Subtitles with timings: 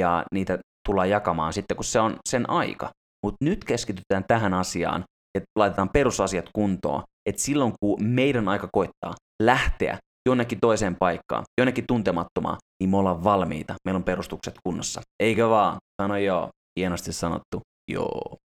[0.00, 2.90] ja niitä tullaan jakamaan sitten, kun se on sen aika.
[3.26, 9.14] Mutta nyt keskitytään tähän asiaan, että laitetaan perusasiat kuntoon, että silloin kun meidän aika koittaa
[9.42, 15.00] lähteä jonnekin toiseen paikkaan, jonnekin tuntemattomaan, niin me ollaan valmiita, meillä on perustukset kunnossa.
[15.22, 15.76] Eikö vaan?
[16.02, 16.48] Sano joo.
[16.78, 17.60] Hienosti sanottu.
[17.90, 18.36] Joo.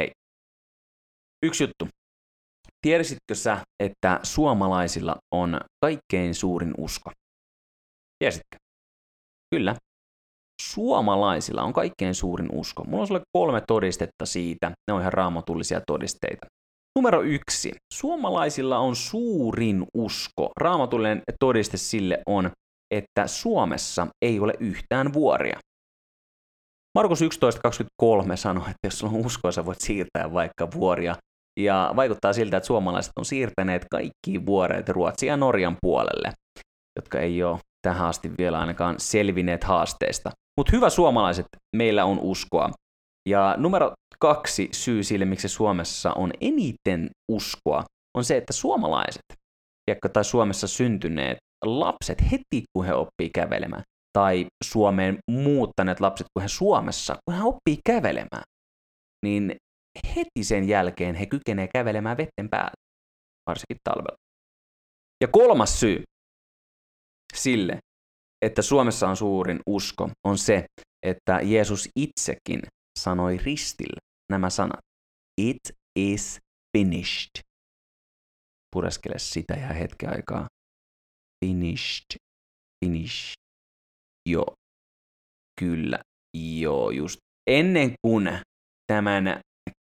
[0.00, 0.10] Hei.
[1.46, 1.97] Yksi juttu.
[2.86, 7.10] Tiesitkö sä, että suomalaisilla on kaikkein suurin usko?
[8.18, 8.56] Tiesitkö?
[9.54, 9.74] Kyllä.
[10.62, 12.84] Suomalaisilla on kaikkein suurin usko.
[12.84, 14.68] Mulla on sulle kolme todistetta siitä.
[14.68, 16.46] Ne on ihan raamatullisia todisteita.
[16.98, 17.72] Numero yksi.
[17.94, 20.52] Suomalaisilla on suurin usko.
[20.60, 22.50] Raamatullinen todiste sille on,
[22.94, 25.58] että Suomessa ei ole yhtään vuoria.
[26.98, 27.26] Markus 11.23
[28.36, 31.16] sanoo, että jos sulla on uskoa, sä voit siirtää vaikka vuoria.
[31.58, 36.32] Ja vaikuttaa siltä, että suomalaiset on siirtäneet kaikki vuoreet Ruotsin ja Norjan puolelle,
[36.96, 40.30] jotka ei ole tähän asti vielä ainakaan selvinneet haasteesta.
[40.56, 42.70] Mutta hyvä suomalaiset, meillä on uskoa.
[43.28, 47.84] Ja numero kaksi syy sille, miksi Suomessa on eniten uskoa,
[48.16, 49.22] on se, että suomalaiset,
[50.12, 53.82] tai Suomessa syntyneet lapset heti, kun he oppii kävelemään,
[54.18, 58.42] tai Suomeen muuttaneet lapset, kun he Suomessa, kun he oppii kävelemään,
[59.24, 59.56] niin
[60.16, 62.74] heti sen jälkeen he kykenevät kävelemään vetten päällä,
[63.46, 64.16] varsinkin talvella.
[65.20, 66.02] Ja kolmas syy
[67.34, 67.78] sille,
[68.44, 70.66] että Suomessa on suurin usko, on se,
[71.06, 72.60] että Jeesus itsekin
[72.98, 74.00] sanoi ristillä
[74.32, 74.80] nämä sanat.
[75.40, 75.60] It
[75.98, 76.38] is
[76.76, 77.42] finished.
[78.74, 80.46] Pureskele sitä ja hetken aikaa.
[81.44, 82.16] Finished.
[82.84, 83.34] Finished.
[84.28, 84.54] Joo.
[85.60, 85.98] Kyllä.
[86.36, 87.16] Joo, just.
[87.50, 88.28] Ennen kuin
[88.92, 89.40] tämän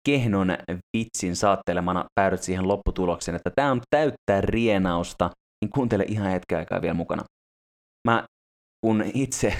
[0.08, 0.56] kehnon
[0.96, 5.30] vitsin saattelemana päädyt siihen lopputulokseen, että tämä on täyttää rienausta,
[5.64, 7.22] niin kuuntele ihan hetken aikaa vielä mukana.
[8.08, 8.24] Mä
[8.86, 9.54] kun itse,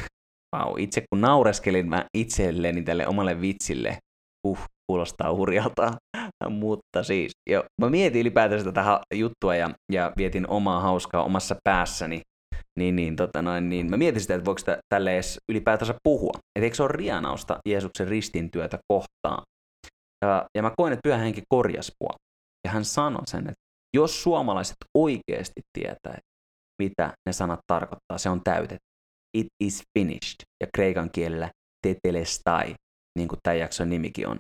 [0.57, 3.99] wow, itse kun naureskelin mä itselleni tälle omalle vitsille,
[4.47, 5.93] uh, kuulostaa hurjalta,
[6.49, 12.21] mutta siis, jo, mä mietin ylipäätänsä tätä juttua ja, ja vietin omaa hauskaa omassa päässäni,
[12.79, 16.33] niin, niin, tota noin, niin mä mietin sitä, että voiko tälle edes ylipäätänsä puhua.
[16.57, 19.43] Että eikö se ole rianausta Jeesuksen ristintyötä kohtaan.
[20.25, 22.17] Ja, ja mä koin, että pyhä henki korjas mua.
[22.67, 23.65] Ja hän sanoi sen, että
[23.97, 26.19] jos suomalaiset oikeasti tietää,
[26.83, 28.85] mitä ne sanat tarkoittaa, se on täytetty.
[29.37, 30.37] It is finished.
[30.61, 31.51] Ja kreikan kielellä
[31.87, 32.75] tetelestai,
[33.19, 34.39] niin kuin tämä jakson nimikin on.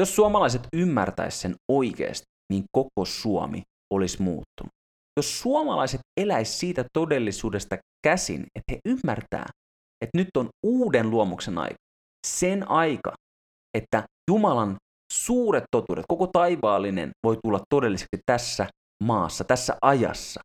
[0.00, 3.62] Jos suomalaiset ymmärtäisivät sen oikeasti, niin koko Suomi
[3.94, 4.72] olisi muuttunut.
[5.16, 7.76] Jos suomalaiset eläisivät siitä todellisuudesta
[8.06, 9.46] käsin, että he ymmärtää,
[10.04, 11.76] että nyt on uuden luomuksen aika,
[12.26, 13.12] sen aika,
[13.76, 14.76] että Jumalan
[15.24, 18.66] suuret totuudet, koko taivaallinen voi tulla todelliseksi tässä
[19.04, 20.40] maassa, tässä ajassa,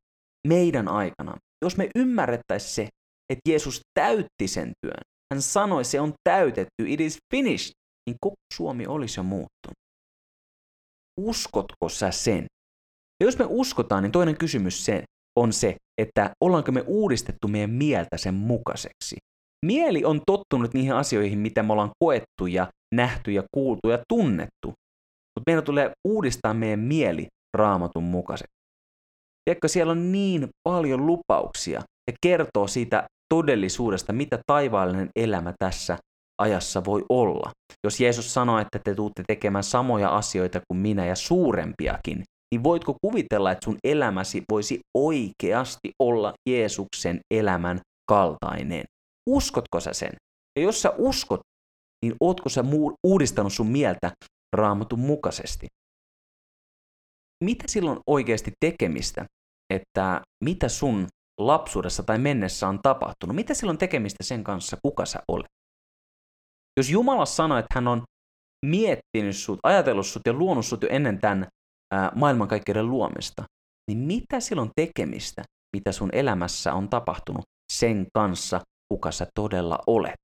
[0.48, 1.34] meidän aikana.
[1.66, 2.88] Jos me ymmärrettäisiin se,
[3.30, 5.02] että Jeesus täytti sen työn,
[5.34, 7.72] hän sanoi, se on täytetty, it is finished,
[8.10, 9.78] niin koko Suomi olisi jo muuttunut.
[11.20, 12.46] Uskotko sä sen?
[13.20, 15.04] Ja jos me uskotaan, niin toinen kysymys se
[15.40, 19.18] on se, että ollaanko me uudistettu meidän mieltä sen mukaiseksi.
[19.66, 24.68] Mieli on tottunut niihin asioihin, mitä me ollaan koettu ja nähty ja kuultu ja tunnettu.
[24.68, 27.28] Mutta meidän tulee uudistaa meidän mieli
[27.58, 28.54] raamatun mukaiseksi.
[29.46, 31.82] Tiedätkö, siellä on niin paljon lupauksia
[32.12, 35.98] ja kertoo siitä todellisuudesta, mitä taivaallinen elämä tässä
[36.42, 37.52] ajassa voi olla.
[37.84, 42.24] Jos Jeesus sanoi, että te tuutte tekemään samoja asioita kuin minä ja suurempiakin,
[42.54, 47.80] niin voitko kuvitella, että sun elämäsi voisi oikeasti olla Jeesuksen elämän
[48.10, 48.84] kaltainen?
[49.30, 50.14] Uskotko sä sen?
[50.60, 51.40] Ja jos sä uskot,
[52.06, 52.64] niin ootko sä
[53.08, 54.12] uudistanut sun mieltä
[54.56, 55.68] raamatun mukaisesti?
[57.44, 59.26] Mitä silloin oikeasti tekemistä,
[59.74, 61.08] että mitä sun
[61.40, 63.36] lapsuudessa tai mennessä on tapahtunut?
[63.36, 65.48] Mitä silloin tekemistä sen kanssa, kuka sä olet?
[66.78, 68.04] Jos Jumala sanoi, että hän on
[68.66, 71.48] miettinyt sut, ajatellut sut ja luonut sut jo ennen tämän
[72.16, 73.44] maailmankaikkeuden luomista,
[73.88, 75.44] niin mitä silloin tekemistä,
[75.76, 80.26] mitä sun elämässä on tapahtunut sen kanssa, kuka sä todella olet?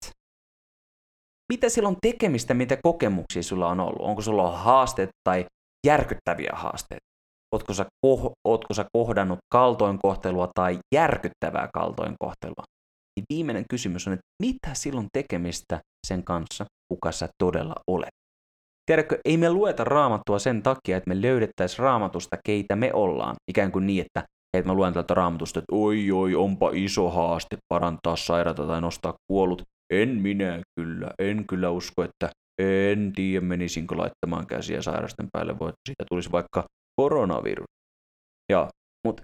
[1.53, 4.09] Mitä silloin tekemistä, mitä kokemuksia sulla on ollut?
[4.09, 5.45] Onko sulla ollut haasteet tai
[5.87, 7.07] järkyttäviä haasteita?
[7.55, 12.65] Ootko sä, koh- ootko sä kohdannut kaltoinkohtelua tai järkyttävää kaltoinkohtelua?
[13.17, 18.15] Niin viimeinen kysymys on, että mitä silloin tekemistä sen kanssa, kuka sä todella olet?
[18.91, 23.37] Tiedätkö, ei me lueta raamattua sen takia, että me löydettäisiin raamatusta, keitä me ollaan.
[23.51, 24.29] Ikään kuin niin, että,
[24.59, 29.15] että mä luen tältä raamatusta, että oi oi, onpa iso haaste parantaa sairaata tai nostaa
[29.31, 29.63] kuollut.
[29.93, 32.31] En minä kyllä, en kyllä usko, että
[32.63, 36.65] en tiedä menisinkö laittamaan käsiä sairasten päälle, voi siitä tulisi vaikka
[37.01, 37.67] koronavirus.
[38.53, 38.69] Ja,
[39.07, 39.23] mutta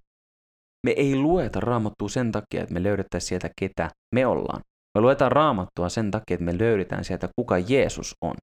[0.86, 4.60] me ei lueta raamattua sen takia, että me löydettäisiin sieltä, ketä me ollaan.
[4.98, 8.34] Me luetaan raamattua sen takia, että me löydetään sieltä, kuka Jeesus on.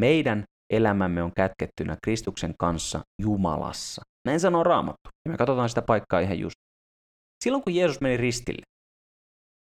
[0.00, 4.02] Meidän elämämme on kätkettynä Kristuksen kanssa Jumalassa.
[4.28, 5.08] Näin sanoo Raamattu.
[5.24, 6.56] Ja me katsotaan sitä paikkaa ihan just.
[7.44, 8.62] Silloin kun Jeesus meni ristille,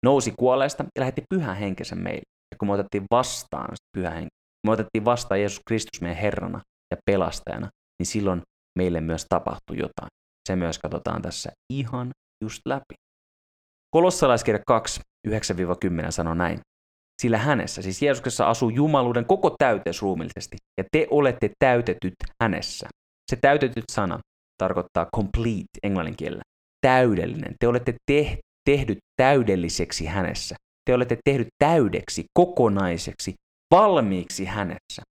[0.05, 2.23] nousi kuolleesta ja lähetti pyhän henkensä meille.
[2.55, 4.31] Ja kun me otettiin vastaan pyhä henki,
[4.67, 6.61] me otettiin vastaan Jeesus Kristus meidän Herrana
[6.91, 7.69] ja pelastajana,
[7.99, 8.43] niin silloin
[8.79, 10.09] meille myös tapahtui jotain.
[10.49, 12.11] Se myös katsotaan tässä ihan
[12.45, 12.95] just läpi.
[13.95, 15.33] Kolossalaiskirja 2, 9-10
[16.11, 16.61] sanoo näin.
[17.23, 22.88] Sillä hänessä, siis Jeesuksessa asuu jumaluuden koko täyteys ruumillisesti, ja te olette täytetyt hänessä.
[23.31, 24.19] Se täytetyt sana
[24.59, 26.43] tarkoittaa complete englannin kielellä.
[26.87, 27.55] Täydellinen.
[27.61, 28.38] Te olette te-
[28.70, 30.56] tehdyt täydelliseksi hänessä.
[30.85, 33.35] Te olette tehdyt täydeksi, kokonaiseksi,
[33.70, 35.03] valmiiksi hänessä.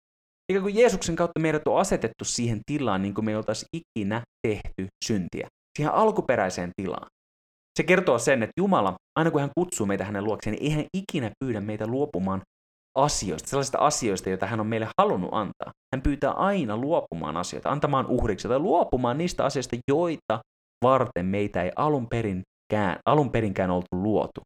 [0.49, 4.21] Eikä kun Jeesuksen kautta meidät on asetettu siihen tilaan, niin kuin me ei oltaisi ikinä
[4.47, 5.47] tehty syntiä.
[5.77, 7.07] Siihen alkuperäiseen tilaan.
[7.79, 10.85] Se kertoo sen, että Jumala, aina kun hän kutsuu meitä hänen luokseen, niin ei hän
[10.97, 12.41] ikinä pyydä meitä luopumaan
[12.97, 15.71] asioista, sellaisista asioista, joita hän on meille halunnut antaa.
[15.95, 20.39] Hän pyytää aina luopumaan asioita, antamaan uhriksi tai luopumaan niistä asioista, joita
[20.83, 24.41] varten meitä ei alun, perinkään, alun perinkään oltu luotu.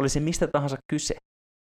[0.00, 1.16] Oli se mistä tahansa kyse.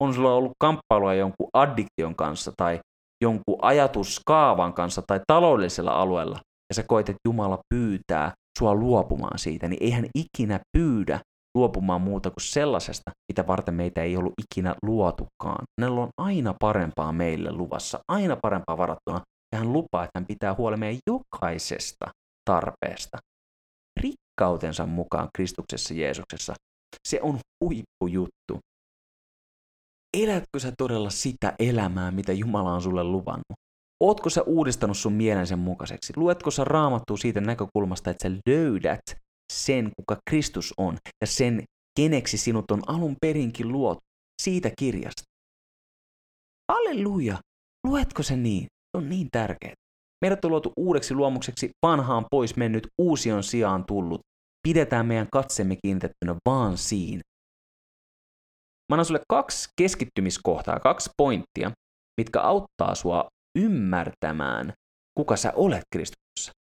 [0.02, 2.80] On sulla ollut kamppailua jonkun addiktion kanssa tai
[3.24, 6.38] jonkun ajatuskaavan kanssa tai taloudellisella alueella,
[6.70, 11.20] ja sä koet, että Jumala pyytää sua luopumaan siitä, niin eihän ikinä pyydä
[11.54, 15.64] luopumaan muuta kuin sellaisesta, mitä varten meitä ei ollut ikinä luotukaan.
[15.80, 19.20] Hänellä on aina parempaa meille luvassa, aina parempaa varattuna,
[19.52, 22.06] ja hän lupaa, että hän pitää huolen meidän jokaisesta
[22.44, 23.18] tarpeesta.
[24.00, 26.54] Rikkautensa mukaan Kristuksessa Jeesuksessa.
[27.08, 28.58] Se on huippujuttu.
[30.16, 33.61] Elätkö sä todella sitä elämää, mitä Jumala on sulle luvannut?
[34.02, 36.12] Ootko sä uudistanut sun mielen sen mukaiseksi?
[36.16, 39.02] Luetko sä raamattua siitä näkökulmasta, että sä löydät
[39.52, 41.64] sen, kuka Kristus on, ja sen,
[42.00, 44.00] keneksi sinut on alun perinkin luotu,
[44.42, 45.22] siitä kirjasta?
[46.72, 47.38] Halleluja!
[47.86, 48.62] Luetko se niin?
[48.62, 49.74] Se on niin tärkeää.
[50.24, 54.20] Meidät on luotu uudeksi luomukseksi, vanhaan pois mennyt, uusi on sijaan tullut.
[54.68, 57.22] Pidetään meidän katsemme kiinnitettynä vaan siinä.
[58.88, 61.70] Mä annan sulle kaksi keskittymiskohtaa, kaksi pointtia,
[62.20, 63.28] mitkä auttaa sua
[63.58, 64.72] ymmärtämään,
[65.18, 66.52] kuka sä olet Kristuksessa.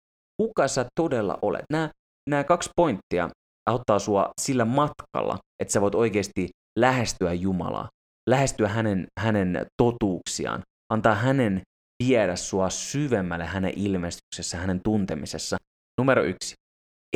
[0.42, 1.66] Kuka sä todella olet.
[1.72, 1.90] Nämä,
[2.30, 3.30] nämä kaksi pointtia
[3.70, 7.90] auttaa sua sillä matkalla, että sä voit oikeasti lähestyä Jumalaa,
[8.30, 10.62] lähestyä hänen, hänen totuuksiaan,
[10.94, 11.62] antaa hänen
[12.04, 15.58] viedä sua syvemmälle hänen ilmestyksessä, hänen tuntemisessa.
[16.02, 16.56] Numero yksi.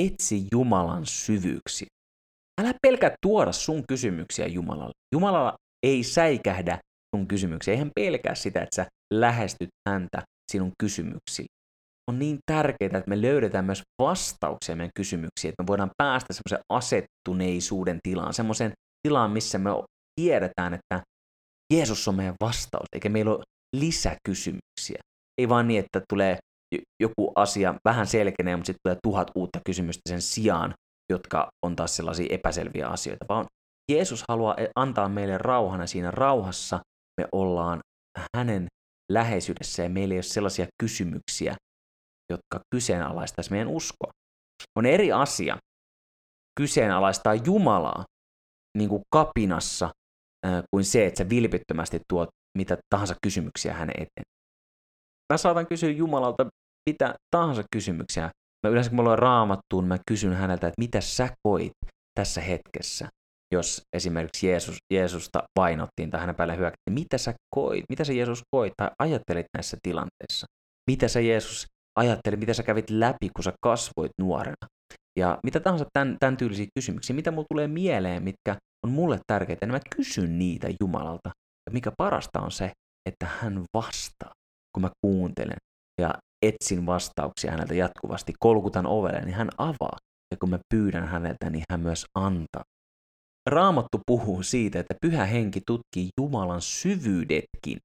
[0.01, 1.87] Etsi Jumalan syvyyksiä.
[2.61, 4.91] Älä pelkää tuoda sun kysymyksiä Jumalalle.
[5.15, 6.79] Jumala ei säikähdä
[7.15, 7.71] sun kysymyksiä.
[7.73, 10.21] Eihän pelkää sitä, että sä lähestyt häntä
[10.51, 11.55] sinun kysymyksille.
[12.09, 16.65] On niin tärkeää, että me löydetään myös vastauksia meidän kysymyksiin, että me voidaan päästä semmoisen
[16.73, 18.71] asettuneisuuden tilaan, semmoisen
[19.07, 19.69] tilaan, missä me
[20.21, 21.01] tiedetään, että
[21.73, 23.43] Jeesus on meidän vastaus, eikä meillä ole
[23.75, 24.99] lisäkysymyksiä.
[25.41, 26.37] Ei vaan niin, että tulee
[27.03, 30.73] joku asia vähän selkenee, mutta sitten tulee tuhat uutta kysymystä sen sijaan,
[31.11, 33.45] jotka on taas sellaisia epäselviä asioita, vaan
[33.91, 36.79] Jeesus haluaa antaa meille rauhana siinä rauhassa
[37.21, 37.79] me ollaan
[38.37, 38.67] hänen
[39.11, 41.55] läheisyydessä ja meillä ei ole sellaisia kysymyksiä,
[42.31, 44.11] jotka kyseenalaistaisi meidän uskoa.
[44.77, 45.57] On eri asia
[46.59, 48.03] kyseenalaistaa Jumalaa
[48.77, 49.89] niin kuin kapinassa
[50.71, 54.25] kuin se, että sä vilpittömästi tuot mitä tahansa kysymyksiä hänen eteen.
[55.33, 56.45] Mä saatan kysyä Jumalalta
[56.89, 58.31] mitä tahansa kysymyksiä.
[58.67, 61.71] Mä yleensä kun mä luen raamattuun, mä kysyn häneltä, että mitä sä koit
[62.19, 63.07] tässä hetkessä,
[63.53, 66.93] jos esimerkiksi Jeesus, Jeesusta vainottiin tai hänen päälle hyökättiin.
[66.93, 70.45] Mitä sä koit, mitä sä Jeesus koit tai ajattelit näissä tilanteissa?
[70.91, 71.65] Mitä sä Jeesus
[71.99, 74.67] ajattelit, mitä sä kävit läpi, kun sä kasvoit nuorena?
[75.19, 79.65] Ja mitä tahansa tämän, tämän tyylisiä kysymyksiä, mitä mulle tulee mieleen, mitkä on mulle tärkeitä,
[79.65, 81.29] niin mä kysyn niitä Jumalalta.
[81.69, 82.71] Ja mikä parasta on se,
[83.09, 84.31] että hän vastaa,
[84.73, 85.57] kun mä kuuntelen
[86.01, 86.13] ja
[86.45, 89.97] etsin vastauksia häneltä jatkuvasti, kolkutan ovelle, niin hän avaa.
[90.31, 92.63] Ja kun mä pyydän häneltä, niin hän myös antaa.
[93.49, 97.77] Raamattu puhuu siitä, että pyhä henki tutkii Jumalan syvyydetkin,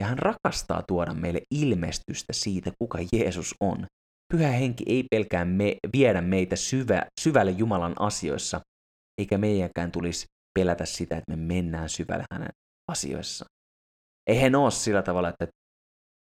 [0.00, 3.86] ja hän rakastaa tuoda meille ilmestystä siitä, kuka Jeesus on.
[4.32, 8.60] Pyhä henki ei pelkää me, viedä meitä syvä, syvälle Jumalan asioissa,
[9.20, 10.24] eikä meidänkään tulisi
[10.58, 12.48] pelätä sitä, että me mennään syvälle hänen
[12.92, 13.48] asioissaan.
[14.30, 15.46] Eihän ole sillä tavalla, että,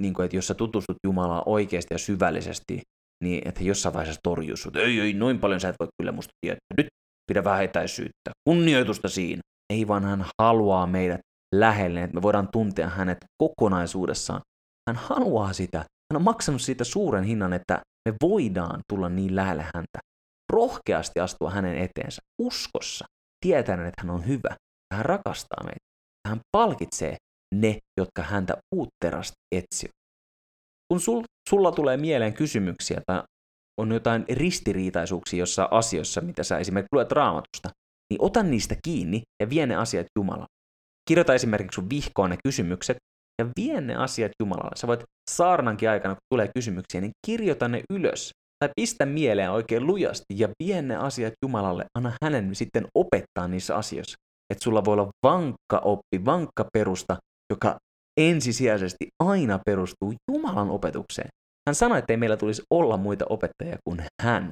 [0.02, 2.82] niin kuin, että jos sä tutustut Jumalaa oikeasti ja syvällisesti,
[3.24, 4.76] niin että jossain vaiheessa torjuu sut.
[4.76, 6.60] Ei, ei, noin paljon sä et voi kyllä musta tietää.
[6.78, 6.88] Nyt
[7.28, 9.42] pidä vähän etäisyyttä, kunnioitusta siinä.
[9.74, 11.22] Ei vaan hän haluaa meidät
[11.56, 14.42] lähelle, että me voidaan tuntea hänet kokonaisuudessaan.
[14.90, 15.78] Hän haluaa sitä.
[15.78, 20.00] Hän on maksanut siitä suuren hinnan, että me voidaan tulla niin lähelle häntä.
[20.54, 23.06] Rohkeasti astua hänen eteensä, uskossa,
[23.46, 24.56] tietäen, että hän on hyvä.
[24.94, 25.86] Hän rakastaa meitä.
[26.28, 27.18] Hän palkitsee
[27.56, 29.92] ne, jotka häntä uutterasti etsivät.
[30.92, 33.24] Kun sul, sulla tulee mieleen kysymyksiä tai
[33.82, 37.70] on jotain ristiriitaisuuksia jossain asioissa, mitä sä esimerkiksi luet raamatusta,
[38.10, 40.54] niin ota niistä kiinni ja vie ne asiat Jumalalle.
[41.10, 42.98] Kirjoita esimerkiksi sun vihkoon ne kysymykset
[43.42, 44.76] ja vie ne asiat Jumalalle.
[44.76, 49.88] Sä voit saarnankin aikana, kun tulee kysymyksiä, niin kirjoita ne ylös tai pistä mieleen oikein
[49.88, 51.86] lujasti ja vie ne asiat Jumalalle.
[51.98, 54.16] Anna hänen sitten opettaa niissä asioissa.
[54.54, 57.18] Että sulla voi olla vankka oppi, vankka perusta,
[57.54, 57.78] joka
[58.20, 61.30] ensisijaisesti aina perustuu Jumalan opetukseen.
[61.68, 64.50] Hän sanoi, että ei meillä tulisi olla muita opettajia kuin hän.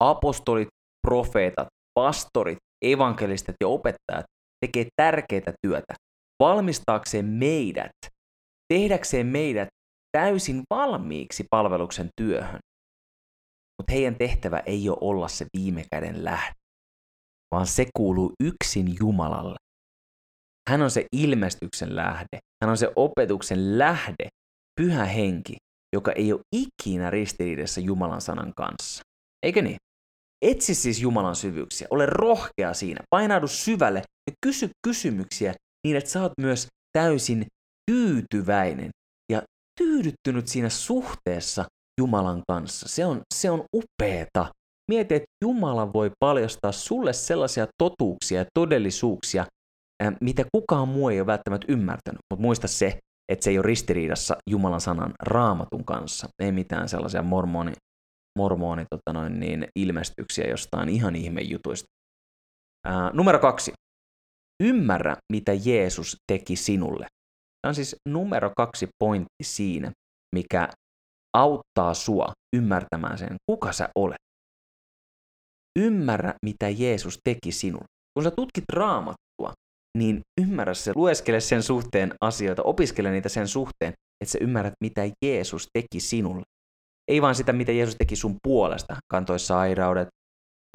[0.00, 0.68] Apostolit,
[1.08, 4.24] profeetat, pastorit, evankelistat ja opettajat
[4.60, 5.94] tekee tärkeää työtä
[6.42, 7.92] valmistaakseen meidät,
[8.72, 9.68] tehdäkseen meidät
[10.12, 12.60] täysin valmiiksi palveluksen työhön.
[13.78, 16.54] Mutta heidän tehtävä ei ole olla se viime käden lähde,
[17.54, 19.56] vaan se kuuluu yksin Jumalalle.
[20.70, 24.28] Hän on se ilmestyksen lähde, hän on se opetuksen lähde,
[24.80, 25.56] pyhä henki,
[25.96, 29.02] joka ei ole ikinä ristiriidassa Jumalan sanan kanssa.
[29.46, 29.76] Eikö niin?
[30.42, 35.54] Etsi siis Jumalan syvyyksiä, ole rohkea siinä, painaudu syvälle ja kysy kysymyksiä
[35.86, 36.66] niin, että sä oot myös
[36.98, 37.46] täysin
[37.90, 38.90] tyytyväinen
[39.32, 39.42] ja
[39.80, 41.64] tyydyttynyt siinä suhteessa
[42.00, 42.88] Jumalan kanssa.
[42.88, 44.52] Se on, se on upeeta.
[44.90, 49.46] Mieti, että Jumala voi paljastaa sulle sellaisia totuuksia ja todellisuuksia,
[50.20, 52.20] mitä kukaan muu ei ole välttämättä ymmärtänyt.
[52.30, 56.28] Mutta muista se, että se ei ole ristiriidassa Jumalan sanan raamatun kanssa.
[56.42, 57.72] Ei mitään sellaisia mormoni,
[58.38, 61.86] mormoni tota noin, niin, ilmestyksiä jostain ihan ihmejutuista.
[62.86, 63.72] Ää, numero kaksi.
[64.62, 67.06] Ymmärrä, mitä Jeesus teki sinulle.
[67.62, 69.92] Tämä on siis numero kaksi pointti siinä,
[70.34, 70.68] mikä
[71.36, 74.18] auttaa sua ymmärtämään sen, kuka sä olet.
[75.78, 77.86] Ymmärrä, mitä Jeesus teki sinulle.
[78.14, 79.27] Kun sä tutkit raamattua,
[79.98, 83.92] niin ymmärrä se, lueskele sen suhteen asioita, opiskele niitä sen suhteen,
[84.24, 86.42] että sä ymmärrät, mitä Jeesus teki sinulle.
[87.10, 88.96] Ei vaan sitä, mitä Jeesus teki sun puolesta.
[89.12, 90.08] Kantoi sairaudet,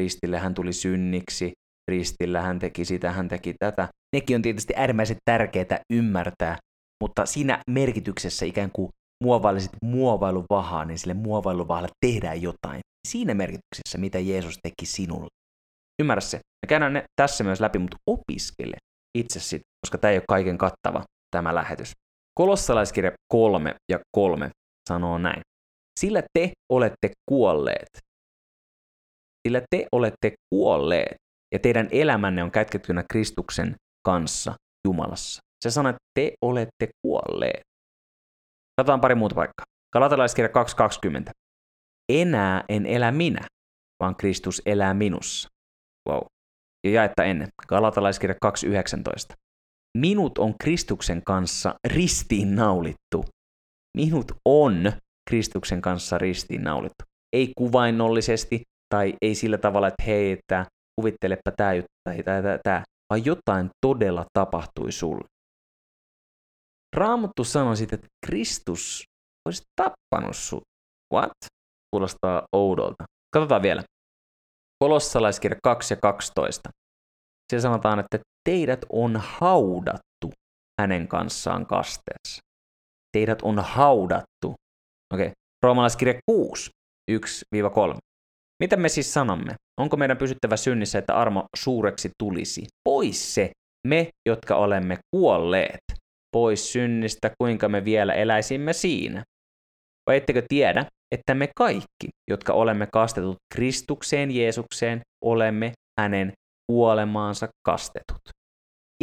[0.02, 1.52] ristille hän tuli synniksi,
[1.92, 3.90] ristillä hän teki sitä, hän teki tätä.
[4.16, 6.58] Nekin on tietysti äärimmäisen tärkeää ymmärtää,
[7.04, 8.90] mutta siinä merkityksessä ikään kuin
[9.24, 12.82] muovailisit muovailuvahaa, niin sille muovailuvahalle tehdään jotain.
[13.08, 15.28] Siinä merkityksessä, mitä Jeesus teki sinulle.
[16.02, 16.38] Ymmärrä se.
[16.38, 18.78] Me käydään ne tässä myös läpi, mutta opiskele
[19.18, 21.04] itse sitten, koska tämä ei ole kaiken kattava
[21.36, 21.92] tämä lähetys.
[22.40, 24.50] Kolossalaiskirja 3 ja 3
[24.90, 25.42] sanoo näin.
[26.00, 27.88] Sillä te olette kuolleet.
[29.48, 31.16] Sillä te olette kuolleet
[31.54, 34.54] ja teidän elämänne on kätkettynä Kristuksen kanssa
[34.88, 35.40] Jumalassa.
[35.64, 37.62] Se sanoo, että te olette kuolleet.
[38.78, 39.66] Katsotaan pari muuta paikkaa.
[39.94, 40.50] Galatalaiskirja
[41.28, 41.32] 2.20.
[42.12, 43.48] Enää en elä minä,
[44.04, 45.50] vaan Kristus elää minussa.
[46.10, 46.22] Wow.
[46.84, 47.48] Ja jaetta ennen.
[47.68, 49.36] Galatalaiskirja 2.19.
[49.98, 53.26] Minut on Kristuksen kanssa ristiin naulittu.
[53.98, 54.92] Minut on
[55.30, 57.04] Kristuksen kanssa ristiin naulittu.
[57.36, 58.62] Ei kuvainnollisesti
[58.96, 60.66] tai ei sillä tavalla, että hei, että
[61.02, 65.26] kuvittelepa tämä juttu tai tämä, tämä, vaan jotain todella tapahtui sulle.
[66.96, 69.04] Raamattu sanoi sitten, että Kristus
[69.48, 70.64] olisi tappanut sut.
[71.14, 71.32] What?
[71.92, 73.04] Kuulostaa oudolta.
[73.34, 73.84] Katsotaan vielä.
[74.84, 76.70] Kolossalaiskirja 2 ja 12.
[77.50, 80.32] Siellä sanotaan, että teidät on haudattu
[80.82, 82.42] hänen kanssaan kasteessa.
[83.18, 84.54] Teidät on haudattu.
[85.14, 85.32] Okei, okay.
[85.64, 86.70] Roomalaiskirja 6,
[87.12, 87.18] 1-3.
[88.64, 89.56] Mitä me siis sanomme?
[89.80, 92.66] Onko meidän pysyttävä synnissä, että armo suureksi tulisi?
[92.90, 93.52] Pois se,
[93.88, 95.80] me, jotka olemme kuolleet.
[96.32, 99.24] Pois synnistä, kuinka me vielä eläisimme siinä.
[100.10, 106.34] Vai ettekö tiedä, että me kaikki, jotka olemme kastetut Kristukseen Jeesukseen, olemme hänen
[106.72, 108.22] kuolemaansa kastetut.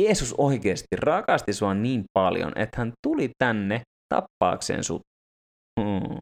[0.00, 3.82] Jeesus oikeasti rakasti sua niin paljon, että hän tuli tänne
[4.14, 5.00] tappaakseen sut.
[5.80, 6.18] Hmm.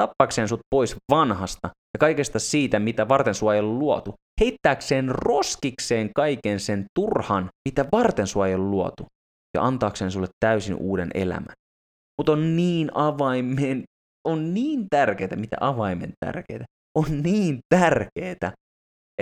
[0.00, 4.14] Tappaakseen sut pois vanhasta ja kaikesta siitä, mitä varten sua ei luotu.
[4.40, 9.06] Heittääkseen roskikseen kaiken sen turhan, mitä varten sua ei luotu.
[9.56, 11.54] Ja antaakseen sulle täysin uuden elämän.
[12.18, 13.84] Mutta on niin avaimen,
[14.28, 16.64] on niin tärkeää, mitä avaimen tärkeää.
[16.98, 18.52] On niin tärkeää,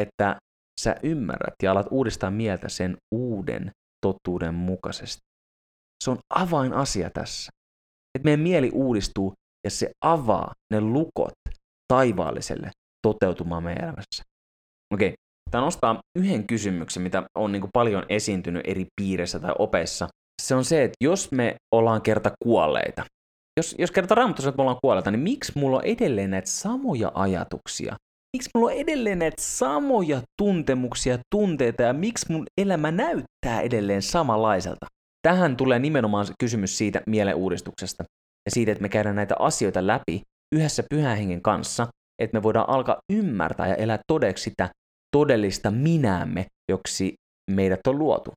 [0.00, 0.36] että
[0.80, 3.70] sä ymmärrät ja alat uudistaa mieltä sen uuden
[4.06, 5.20] totuuden mukaisesti.
[6.04, 7.50] Se on avainasia tässä.
[8.14, 9.32] Että meidän mieli uudistuu
[9.64, 11.34] ja se avaa ne lukot
[11.92, 12.70] taivaalliselle
[13.06, 14.22] toteutumaan meidän elämässä.
[14.94, 15.14] Okei,
[15.50, 20.08] tämä nostaa yhden kysymyksen, mitä on niin paljon esiintynyt eri piireissä tai opeissa.
[20.42, 23.04] Se on se, että jos me ollaan kerta kuolleita,
[23.56, 27.12] jos, jos kerta raamattu että me ollaan kuolleita, niin miksi mulla on edelleen näitä samoja
[27.14, 27.96] ajatuksia
[28.36, 34.86] miksi mulla on edelleen näitä samoja tuntemuksia, tunteita ja miksi mun elämä näyttää edelleen samanlaiselta?
[35.22, 38.04] Tähän tulee nimenomaan kysymys siitä mieleuudistuksesta
[38.46, 40.20] ja siitä, että me käydään näitä asioita läpi
[40.54, 41.86] yhdessä pyhän hengen kanssa,
[42.22, 44.68] että me voidaan alkaa ymmärtää ja elää todeksi sitä
[45.16, 47.14] todellista minäämme, joksi
[47.50, 48.30] meidät on luotu.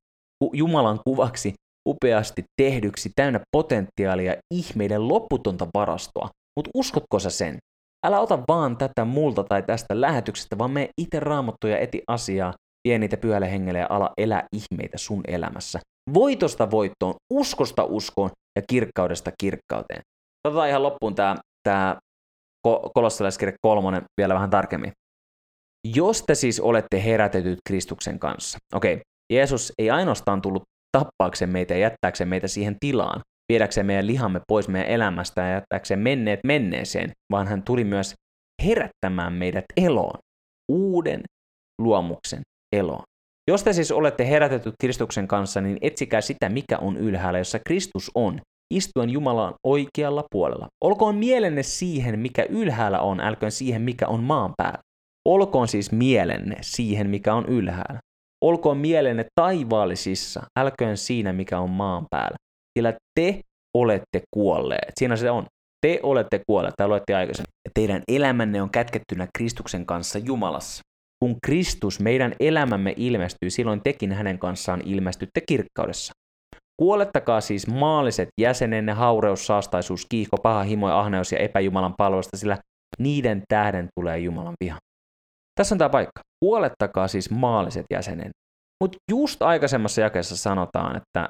[0.53, 1.53] Jumalan kuvaksi
[1.89, 6.29] upeasti tehdyksi, täynnä potentiaalia, ihmeiden lopputonta varastoa.
[6.57, 7.57] Mutta uskotko sä sen?
[8.05, 12.53] Älä ota vaan tätä multa tai tästä lähetyksestä, vaan me itse raamattuja eti asiaa,
[12.87, 15.79] vie niitä pyhälle hengelle ja ala elää ihmeitä sun elämässä.
[16.13, 20.01] Voitosta voittoon, uskosta uskoon ja kirkkaudesta kirkkauteen.
[20.47, 21.97] Otetaan ihan loppuun tämä tää
[22.93, 24.91] kolossalaiskirja kolmonen vielä vähän tarkemmin.
[25.95, 28.57] Jos te siis olette herätetyt Kristuksen kanssa.
[28.73, 29.01] Okei, okay.
[29.33, 30.63] Jeesus ei ainoastaan tullut
[30.97, 33.21] tappaakseen meitä ja jättääkseen meitä siihen tilaan,
[33.51, 38.13] viedäkseen meidän lihamme pois meidän elämästä ja jättääkseen menneet menneeseen, vaan hän tuli myös
[38.65, 40.19] herättämään meidät eloon,
[40.71, 41.21] uuden
[41.81, 42.41] luomuksen
[42.75, 43.03] eloon.
[43.49, 48.11] Jos te siis olette herätetty Kristuksen kanssa, niin etsikää sitä, mikä on ylhäällä, jossa Kristus
[48.15, 48.41] on,
[48.73, 50.67] istuen Jumalan oikealla puolella.
[50.83, 54.79] Olkoon mielenne siihen, mikä ylhäällä on, älköön siihen, mikä on maan päällä.
[55.27, 57.99] Olkoon siis mielenne siihen, mikä on ylhäällä.
[58.41, 62.35] Olkoon mielenne taivaallisissa, älköön siinä, mikä on maan päällä
[62.79, 63.39] sillä te
[63.77, 64.91] olette kuolleet.
[64.99, 65.45] Siinä se on.
[65.81, 67.53] Te olette kuolleet, tai luettiin aikaisemmin.
[67.65, 70.81] Ja teidän elämänne on kätkettynä Kristuksen kanssa Jumalassa.
[71.23, 76.13] Kun Kristus, meidän elämämme ilmestyy, silloin tekin hänen kanssaan ilmestytte kirkkaudessa.
[76.81, 82.57] Kuolettakaa siis maalliset jäsenenne, haureus, saastaisuus, kiihko, paha himo ja ahneus ja epäjumalan palvelusta, sillä
[82.99, 84.77] niiden tähden tulee Jumalan viha.
[85.55, 86.21] Tässä on tämä paikka.
[86.45, 88.31] Kuolettakaa siis maalliset jäsenen.
[88.83, 91.29] Mutta just aikaisemmassa jakeessa sanotaan, että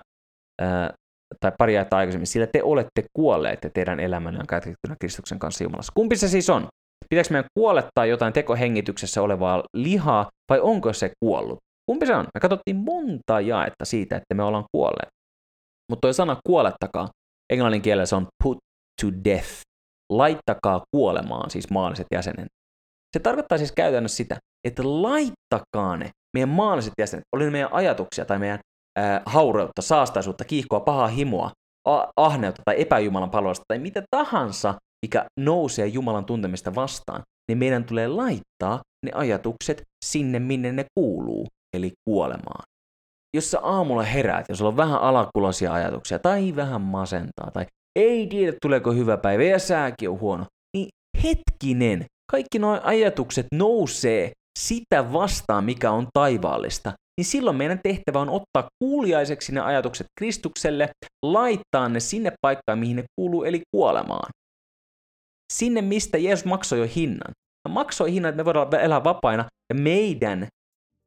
[1.40, 5.64] tai pari ajata aikaisemmin, sillä te olette kuolleet ja teidän elämänne on kätkettynä Kristuksen kanssa
[5.64, 5.92] Jumalassa.
[5.96, 6.68] Kumpi se siis on?
[7.10, 11.58] Pitääkö meidän kuolettaa jotain tekohengityksessä olevaa lihaa vai onko se kuollut?
[11.90, 12.28] Kumpi se on?
[12.34, 15.10] Me katsottiin monta jaetta siitä, että me ollaan kuolleet.
[15.92, 17.10] Mutta tuo sana kuolettakaa,
[17.54, 18.58] englannin kielellä se on put
[19.02, 19.62] to death.
[20.12, 22.48] Laittakaa kuolemaan, siis maalliset jäsenet.
[23.18, 28.26] Se tarkoittaa siis käytännössä sitä, että laittakaa ne meidän maalliset jäsenet, oli ne meidän ajatuksia
[28.26, 28.60] tai meidän
[29.00, 31.52] äh, haureutta, saastaisuutta, kiihkoa, pahaa himoa,
[32.18, 34.74] ahneutta tai epäjumalan palvelusta tai mitä tahansa,
[35.06, 41.48] mikä nousee Jumalan tuntemista vastaan, niin meidän tulee laittaa ne ajatukset sinne, minne ne kuuluu,
[41.76, 42.64] eli kuolemaan.
[43.36, 47.66] Jos sä aamulla heräät ja sulla on vähän alakuloisia ajatuksia tai vähän masentaa tai
[48.00, 50.46] ei tiedä tuleeko hyvä päivä ja sääkin on huono,
[50.78, 50.90] niin
[51.24, 58.30] hetkinen, kaikki nuo ajatukset nousee sitä vastaan, mikä on taivaallista, niin silloin meidän tehtävä on
[58.30, 60.90] ottaa kuuliaiseksi ne ajatukset Kristukselle,
[61.26, 64.30] laittaa ne sinne paikkaan, mihin ne kuuluu, eli kuolemaan.
[65.54, 67.32] Sinne, mistä Jeesus maksoi jo hinnan.
[67.68, 70.48] Hän maksoi hinnan, että me voidaan elää vapaina, ja meidän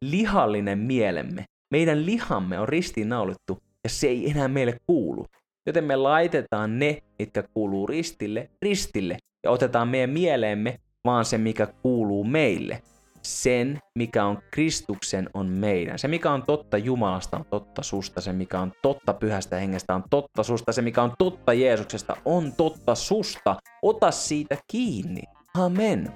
[0.04, 5.26] lihallinen mielemme, meidän lihamme on ristiinnaulittu, ja se ei enää meille kuulu.
[5.66, 11.66] Joten me laitetaan ne, mitkä kuuluu ristille, ristille, ja otetaan meidän mieleemme vaan se, mikä
[11.82, 12.82] kuuluu meille
[13.22, 15.98] sen, mikä on Kristuksen, on meidän.
[15.98, 18.20] Se, mikä on totta Jumalasta, on totta susta.
[18.20, 20.72] Se, mikä on totta pyhästä hengestä, on totta susta.
[20.72, 23.56] Se, mikä on totta Jeesuksesta, on totta susta.
[23.82, 25.22] Ota siitä kiinni.
[25.58, 26.12] Amen.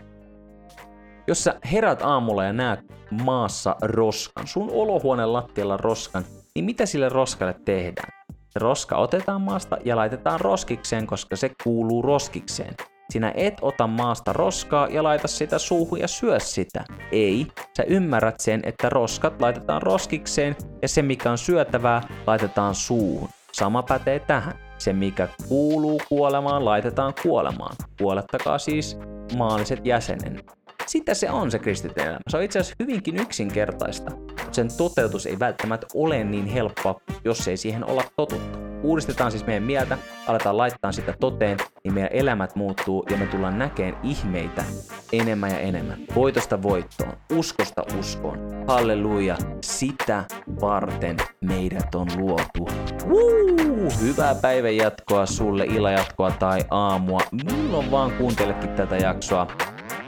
[1.27, 7.09] Jos sä herät aamulla ja näet maassa roskan, sun olohuoneen lattialla roskan, niin mitä sille
[7.09, 8.09] roskalle tehdään?
[8.57, 12.75] Roska otetaan maasta ja laitetaan roskikseen, koska se kuuluu roskikseen.
[13.11, 16.85] Sinä et ota maasta roskaa ja laita sitä suuhun ja syö sitä.
[17.13, 23.29] Ei, sä ymmärrät sen, että roskat laitetaan roskikseen ja se mikä on syötävää laitetaan suuhun.
[23.53, 24.55] Sama pätee tähän.
[24.79, 27.77] Se mikä kuuluu kuolemaan laitetaan kuolemaan.
[27.99, 28.99] Kuolettakaa siis
[29.37, 30.41] maalliset jäsenen.
[30.87, 32.21] Sitä se on se kristityn elämä.
[32.29, 34.11] Se on itse asiassa hyvinkin yksinkertaista.
[34.53, 38.66] Sen toteutus ei välttämättä ole niin helppoa, jos ei siihen olla totuttu.
[38.83, 43.59] Uudistetaan siis meidän mieltä, aletaan laittaa sitä toteen, niin meidän elämät muuttuu ja me tullaan
[43.59, 44.65] näkeen ihmeitä
[45.13, 45.99] enemmän ja enemmän.
[46.15, 48.39] Voitosta voittoon, uskosta uskoon.
[48.69, 50.25] Halleluja, sitä
[50.61, 52.69] varten meidät on luotu.
[53.09, 53.91] Woo!
[54.01, 57.21] Hyvää päivän jatkoa sulle, ilajatkoa tai aamua.
[57.45, 59.47] Milloin vaan kuunteletkin tätä jaksoa.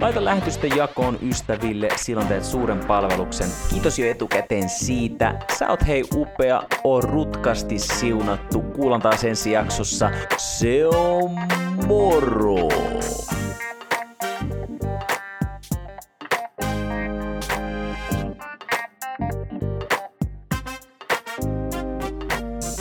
[0.00, 3.48] Laita lähetysten jakoon ystäville, silloin teet suuren palveluksen.
[3.70, 5.34] Kiitos jo etukäteen siitä.
[5.58, 8.60] Sä oot hei upea, on rutkasti siunattu.
[8.60, 10.10] Kuulan taas ensi jaksossa.
[10.36, 11.30] Se on
[11.86, 12.68] moro!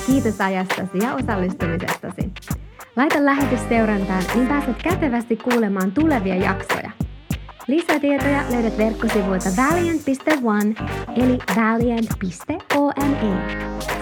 [0.06, 2.32] Kiitos ajastasi ja osallistumisestasi.
[2.96, 6.97] Laita lähetys seurantaan, niin pääset kätevästi kuulemaan tulevia jaksoja.
[7.68, 10.76] Lisätietoja löydät verkkosivuilta valiant.one
[11.16, 13.38] eli valiant.one.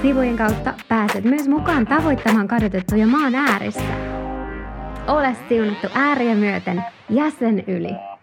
[0.01, 3.81] Sivujen kautta pääset myös mukaan tavoittamaan kadotettuja maan äärissä.
[5.07, 8.14] Ole siunattu ääriä myöten jäsen yli.